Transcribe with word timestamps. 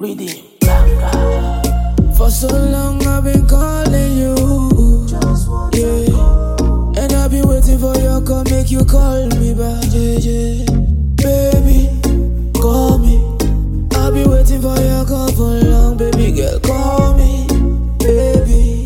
Redeem. 0.00 0.44
For 2.16 2.30
so 2.30 2.48
long 2.48 3.06
I've 3.06 3.22
been 3.22 3.46
calling 3.46 4.16
you. 4.16 5.06
Yeah. 5.74 7.02
And 7.02 7.12
I've 7.12 7.30
been 7.30 7.46
waiting 7.46 7.78
for 7.78 7.94
your 7.98 8.22
call, 8.22 8.42
make 8.44 8.70
you 8.70 8.82
call 8.86 9.26
me 9.36 9.52
back. 9.52 9.84
Yeah, 9.92 10.16
yeah. 10.24 10.64
Baby, 11.20 12.00
call 12.58 12.96
me. 12.96 13.20
I've 13.92 14.14
been 14.14 14.30
waiting 14.30 14.62
for 14.62 14.80
your 14.80 15.04
call 15.04 15.30
for 15.32 15.60
long, 15.68 15.98
baby 15.98 16.32
girl. 16.32 16.58
Call 16.60 17.18
me, 17.18 17.46
baby. 17.98 18.84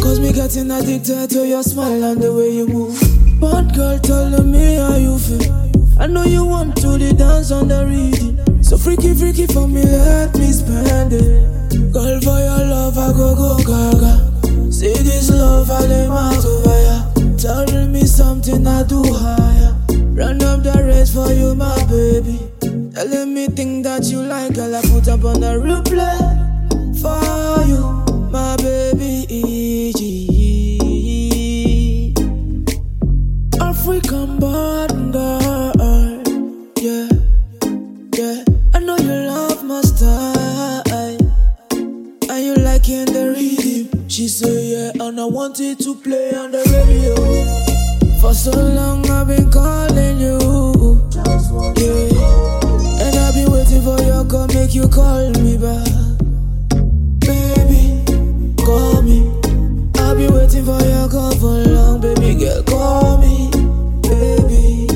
Cause 0.00 0.18
me 0.18 0.32
getting 0.32 0.72
addicted 0.72 1.30
to 1.30 1.46
your 1.46 1.62
smile 1.62 2.02
and 2.02 2.20
the 2.20 2.34
way 2.34 2.50
you 2.50 2.66
move. 2.66 2.98
Bad 3.40 3.76
girl 3.76 3.96
telling 4.00 4.50
me 4.50 4.74
how 4.74 4.96
you 4.96 5.20
feel. 5.20 5.70
I 6.00 6.08
know 6.08 6.24
you 6.24 6.44
want 6.44 6.74
to 6.78 6.98
the 6.98 7.12
dance 7.12 7.52
on 7.52 7.68
the 7.68 7.86
rhythm. 7.86 8.47
So 8.60 8.76
freaky, 8.76 9.14
freaky 9.14 9.46
for 9.46 9.66
me, 9.66 9.82
let 9.82 10.34
me 10.36 10.52
spend 10.52 11.12
it. 11.12 11.92
Girl, 11.92 12.20
for 12.20 12.38
your 12.38 12.64
love, 12.66 12.98
I 12.98 13.12
go 13.12 13.34
go 13.34 13.56
gaga. 13.58 14.72
See 14.72 14.92
this 14.92 15.30
love, 15.30 15.70
I 15.70 15.86
lay 15.86 16.08
my 16.08 16.36
over 16.36 17.36
Tell 17.38 17.86
me 17.88 18.04
something 18.04 18.66
I 18.66 18.82
do 18.82 19.02
higher. 19.14 19.74
Run 20.12 20.42
up 20.42 20.62
the 20.62 20.82
race 20.84 21.14
for 21.14 21.32
you, 21.32 21.54
my 21.54 21.76
baby. 21.86 22.38
Telling 22.92 23.32
me 23.32 23.46
thing 23.46 23.82
that 23.82 24.04
you 24.06 24.22
like, 24.22 24.54
girl, 24.54 24.74
I 24.74 24.82
put 24.82 25.08
up 25.08 25.24
on 25.24 25.40
the 25.40 25.54
replay 25.58 26.18
for 27.00 27.64
you, 27.64 28.30
my 28.30 28.56
baby. 28.56 29.24
African 33.60 34.38
born 34.38 34.77
wanted 45.30 45.78
to 45.80 45.94
play 45.94 46.34
on 46.34 46.50
the 46.50 46.62
radio. 46.72 47.14
For 48.20 48.34
so 48.34 48.50
long 48.50 49.08
I've 49.10 49.28
been 49.28 49.50
calling 49.50 50.18
you, 50.18 50.38
yeah, 51.76 53.04
and 53.04 53.16
I've 53.16 53.34
been 53.34 53.50
waiting 53.52 53.82
for 53.82 54.00
your 54.02 54.24
call, 54.24 54.46
make 54.48 54.74
you 54.74 54.88
call 54.88 55.30
me 55.38 55.56
back, 55.58 55.86
baby, 57.20 58.04
call 58.64 59.02
me. 59.02 59.28
I've 60.00 60.16
been 60.16 60.32
waiting 60.32 60.64
for 60.64 60.82
your 60.82 61.08
call 61.08 61.32
for 61.36 61.62
long, 61.68 62.00
baby 62.00 62.34
girl, 62.34 62.62
call 62.64 63.18
me, 63.18 63.50
baby. 64.02 64.86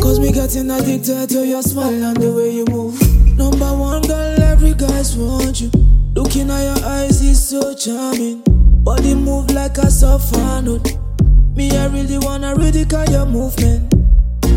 Cause 0.00 0.18
me 0.20 0.32
getting 0.32 0.70
addicted 0.70 1.28
to 1.30 1.46
your 1.46 1.62
smile 1.62 1.92
and 1.92 2.16
the 2.16 2.32
way 2.32 2.50
you 2.54 2.64
move. 2.66 2.98
Number 3.36 3.76
one 3.76 4.02
girl, 4.02 4.40
every 4.42 4.74
guy's 4.74 5.16
want 5.16 5.60
you. 5.60 5.70
Looking 6.14 6.50
at 6.50 6.62
your 6.62 6.86
eyes 6.88 7.20
is 7.22 7.48
so 7.48 7.74
charming. 7.74 8.42
Body 8.82 9.14
move 9.14 9.50
like 9.50 9.78
a 9.78 9.90
soprano. 9.90 10.80
Me, 11.54 11.70
I 11.76 11.86
really 11.86 12.18
wanna 12.18 12.54
ridicule 12.54 13.04
your 13.10 13.26
movement. 13.26 13.92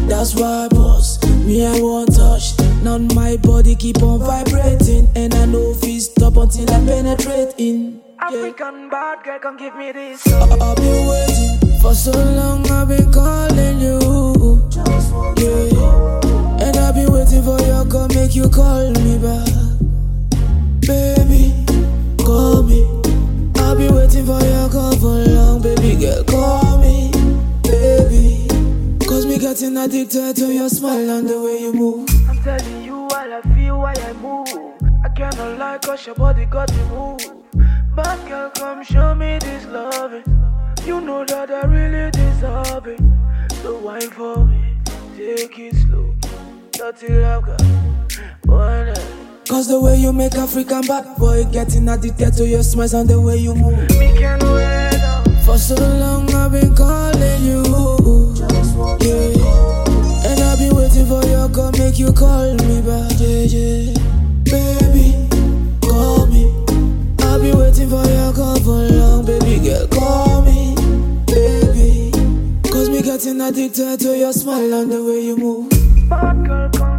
That's 0.07 0.35
why, 0.35 0.67
boss, 0.69 1.23
me 1.45 1.65
I 1.65 1.79
want 1.79 2.15
touch. 2.15 2.57
Now 2.83 2.97
my 2.97 3.37
body 3.37 3.75
keep 3.75 4.01
on 4.01 4.19
vibrating, 4.19 5.07
and 5.15 5.33
I 5.33 5.45
know 5.45 5.75
if 5.81 6.01
stop 6.01 6.37
until 6.37 6.69
I 6.73 6.85
penetrate 6.85 7.53
in. 7.57 8.01
Yeah. 8.19 8.27
African 8.27 8.89
bad 8.89 9.23
girl, 9.23 9.39
come 9.39 9.57
give 9.57 9.75
me 9.75 9.91
this. 9.91 10.25
I- 10.27 10.57
I've 10.59 10.75
been 10.77 11.07
waiting 11.07 11.79
for 11.81 11.93
so 11.93 12.11
long. 12.11 12.65
I've 12.71 12.87
been 12.87 13.11
calling 13.11 13.79
you, 13.79 14.67
Just 14.69 15.11
yeah. 15.37 16.65
And 16.65 16.77
I've 16.77 16.95
been 16.95 17.11
waiting 17.11 17.43
for 17.43 17.59
your 17.61 17.85
call, 17.85 18.07
make 18.09 18.33
you 18.35 18.49
call 18.49 18.89
me 18.91 19.17
back, 19.19 19.44
getting 29.45 29.77
addicted 29.77 30.35
to 30.35 30.51
your 30.51 30.67
smile 30.67 31.07
and 31.11 31.29
the 31.29 31.39
way 31.39 31.59
you 31.61 31.71
move. 31.71 32.09
I'm 32.27 32.41
telling 32.41 32.83
you 32.83 32.95
all 32.95 33.13
I 33.13 33.41
feel 33.53 33.77
while 33.77 33.99
I 33.99 34.13
move. 34.13 34.47
I 35.03 35.09
cannot 35.09 35.59
lie, 35.59 35.77
cause 35.77 36.03
your 36.07 36.15
body 36.15 36.45
got 36.45 36.71
me 36.73 36.83
move. 36.85 37.19
Bad 37.95 38.27
girl, 38.27 38.49
come 38.49 38.83
show 38.83 39.13
me 39.13 39.37
this 39.37 39.65
loving. 39.67 40.23
You 40.83 40.99
know 40.99 41.23
that 41.25 41.51
I 41.51 41.61
really 41.67 42.09
deserve 42.09 42.87
it. 42.87 42.99
So 43.61 43.77
wine 43.77 44.09
for 44.09 44.43
me, 44.45 44.77
take 45.15 45.59
it 45.59 45.75
slow. 45.75 46.15
Dirty 46.71 47.09
love, 47.09 47.45
girl. 47.45 47.57
Night. 48.45 48.97
Cause 49.47 49.67
the 49.67 49.79
way 49.79 49.97
you 49.97 50.11
make 50.11 50.33
African 50.33 50.81
bad 50.81 51.17
boy 51.17 51.43
getting 51.51 51.87
addicted 51.87 52.33
to 52.37 52.47
your 52.47 52.63
smiles 52.63 52.95
and 52.95 53.07
the 53.07 53.21
way 53.21 53.37
you 53.37 53.53
move. 53.53 53.94
Make 61.95 62.07
you 62.07 62.13
call 62.13 62.53
me 62.55 62.81
back, 62.81 63.11
yeah. 63.19 63.93
Baby, 64.43 65.27
call 65.81 66.25
me. 66.27 66.51
I've 67.19 67.41
been 67.41 67.57
waiting 67.57 67.89
for 67.89 68.03
your 68.05 68.33
call 68.33 68.59
for 68.59 68.89
long, 68.89 69.25
baby 69.25 69.59
girl, 69.59 69.87
call 69.87 70.41
me, 70.41 70.75
baby. 71.27 72.11
Cause 72.69 72.89
me 72.89 73.01
getting 73.01 73.39
addicted 73.39 73.99
to 74.01 74.17
your 74.17 74.33
smile 74.33 74.73
and 74.73 74.91
the 74.91 75.03
way 75.03 75.21
you 75.21 75.37
move. 75.37 76.94